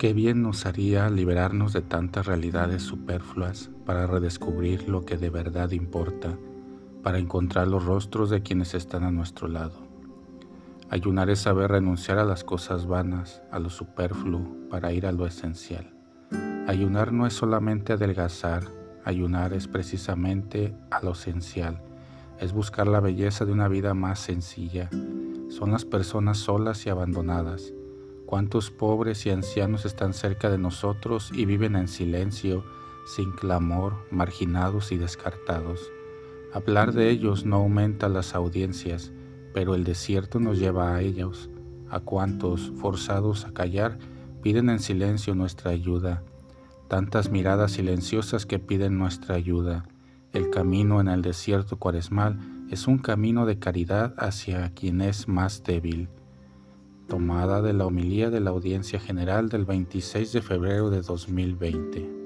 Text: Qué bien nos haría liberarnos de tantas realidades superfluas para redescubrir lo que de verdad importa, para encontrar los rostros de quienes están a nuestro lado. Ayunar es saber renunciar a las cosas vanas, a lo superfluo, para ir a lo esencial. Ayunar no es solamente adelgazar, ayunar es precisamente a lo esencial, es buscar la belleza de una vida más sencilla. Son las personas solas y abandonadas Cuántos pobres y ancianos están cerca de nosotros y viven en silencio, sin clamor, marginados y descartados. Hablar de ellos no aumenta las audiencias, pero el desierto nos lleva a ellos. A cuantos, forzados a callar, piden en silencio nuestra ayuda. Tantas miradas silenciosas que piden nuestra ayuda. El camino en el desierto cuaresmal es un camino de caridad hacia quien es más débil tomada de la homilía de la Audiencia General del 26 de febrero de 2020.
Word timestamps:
Qué 0.00 0.14
bien 0.14 0.40
nos 0.40 0.64
haría 0.64 1.10
liberarnos 1.10 1.74
de 1.74 1.82
tantas 1.82 2.24
realidades 2.24 2.82
superfluas 2.82 3.68
para 3.84 4.06
redescubrir 4.06 4.88
lo 4.88 5.04
que 5.04 5.18
de 5.18 5.28
verdad 5.28 5.72
importa, 5.72 6.38
para 7.02 7.18
encontrar 7.18 7.68
los 7.68 7.84
rostros 7.84 8.30
de 8.30 8.40
quienes 8.40 8.72
están 8.72 9.04
a 9.04 9.10
nuestro 9.10 9.46
lado. 9.46 9.74
Ayunar 10.88 11.28
es 11.28 11.40
saber 11.40 11.72
renunciar 11.72 12.16
a 12.16 12.24
las 12.24 12.44
cosas 12.44 12.86
vanas, 12.86 13.42
a 13.50 13.58
lo 13.58 13.68
superfluo, 13.68 14.70
para 14.70 14.90
ir 14.94 15.04
a 15.04 15.12
lo 15.12 15.26
esencial. 15.26 15.92
Ayunar 16.66 17.12
no 17.12 17.26
es 17.26 17.34
solamente 17.34 17.92
adelgazar, 17.92 18.64
ayunar 19.04 19.52
es 19.52 19.68
precisamente 19.68 20.74
a 20.90 21.04
lo 21.04 21.12
esencial, 21.12 21.82
es 22.38 22.54
buscar 22.54 22.88
la 22.88 23.00
belleza 23.00 23.44
de 23.44 23.52
una 23.52 23.68
vida 23.68 23.92
más 23.92 24.18
sencilla. 24.18 24.88
Son 25.50 25.72
las 25.72 25.84
personas 25.84 26.38
solas 26.38 26.86
y 26.86 26.88
abandonadas 26.88 27.74
Cuántos 28.30 28.70
pobres 28.70 29.26
y 29.26 29.30
ancianos 29.30 29.84
están 29.84 30.14
cerca 30.14 30.48
de 30.48 30.56
nosotros 30.56 31.32
y 31.34 31.46
viven 31.46 31.74
en 31.74 31.88
silencio, 31.88 32.64
sin 33.04 33.32
clamor, 33.32 34.06
marginados 34.12 34.92
y 34.92 34.98
descartados. 34.98 35.90
Hablar 36.54 36.92
de 36.92 37.10
ellos 37.10 37.44
no 37.44 37.56
aumenta 37.56 38.08
las 38.08 38.36
audiencias, 38.36 39.10
pero 39.52 39.74
el 39.74 39.82
desierto 39.82 40.38
nos 40.38 40.60
lleva 40.60 40.94
a 40.94 41.00
ellos. 41.00 41.50
A 41.90 41.98
cuantos, 41.98 42.70
forzados 42.76 43.46
a 43.46 43.52
callar, 43.52 43.98
piden 44.42 44.70
en 44.70 44.78
silencio 44.78 45.34
nuestra 45.34 45.72
ayuda. 45.72 46.22
Tantas 46.86 47.30
miradas 47.32 47.72
silenciosas 47.72 48.46
que 48.46 48.60
piden 48.60 48.96
nuestra 48.96 49.34
ayuda. 49.34 49.88
El 50.32 50.50
camino 50.50 51.00
en 51.00 51.08
el 51.08 51.22
desierto 51.22 51.80
cuaresmal 51.80 52.38
es 52.70 52.86
un 52.86 52.98
camino 52.98 53.44
de 53.44 53.58
caridad 53.58 54.14
hacia 54.18 54.72
quien 54.72 55.00
es 55.00 55.26
más 55.26 55.64
débil 55.64 56.08
tomada 57.10 57.60
de 57.60 57.72
la 57.72 57.86
homilía 57.86 58.30
de 58.30 58.40
la 58.40 58.50
Audiencia 58.50 59.00
General 59.00 59.48
del 59.48 59.64
26 59.64 60.32
de 60.32 60.42
febrero 60.42 60.90
de 60.90 61.02
2020. 61.02 62.19